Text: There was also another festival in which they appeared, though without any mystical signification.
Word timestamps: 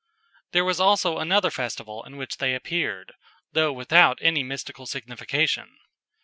There 0.51 0.65
was 0.65 0.79
also 0.79 1.19
another 1.19 1.51
festival 1.51 2.03
in 2.05 2.17
which 2.17 2.37
they 2.37 2.55
appeared, 2.55 3.13
though 3.51 3.71
without 3.71 4.17
any 4.19 4.41
mystical 4.41 4.87
signification. 4.87 5.77